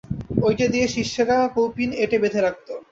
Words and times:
ঐটে 0.41 0.65
দিয়ে 0.73 0.87
শিষ্যেরা 0.95 1.37
কৌপীন 1.55 1.89
এঁটে 2.03 2.17
বেঁধে 2.21 2.39
রাখত। 2.41 2.67